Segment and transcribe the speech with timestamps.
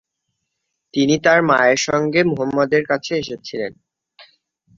[0.93, 3.71] তিনি তাঁর মার সাথে মুহাম্মাদ এর কাছে এসেছিলেন।